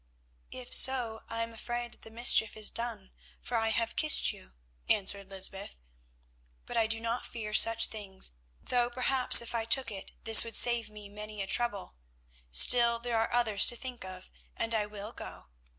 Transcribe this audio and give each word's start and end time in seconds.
"If 0.49 0.73
so, 0.73 1.21
I 1.29 1.43
am 1.43 1.53
afraid 1.53 1.91
that 1.91 2.01
the 2.01 2.09
mischief 2.09 2.57
is 2.57 2.71
done, 2.71 3.11
for 3.39 3.55
I 3.55 3.67
have 3.69 3.95
kissed 3.95 4.33
you," 4.33 4.55
answered 4.89 5.29
Lysbeth. 5.29 5.77
"But 6.65 6.75
I 6.75 6.87
do 6.87 6.99
not 6.99 7.23
fear 7.27 7.53
such 7.53 7.85
things, 7.85 8.33
though 8.63 8.89
perhaps 8.89 9.43
if 9.43 9.53
I 9.53 9.63
took 9.65 9.91
it, 9.91 10.11
this 10.23 10.43
would 10.43 10.55
save 10.55 10.89
me 10.89 11.07
many 11.07 11.39
a 11.43 11.45
trouble. 11.45 11.93
Still, 12.49 12.97
there 12.97 13.19
are 13.19 13.31
others 13.31 13.67
to 13.67 13.75
think 13.75 14.03
of, 14.03 14.31
and 14.57 14.73
I 14.73 14.87
will 14.87 15.11
go." 15.11 15.49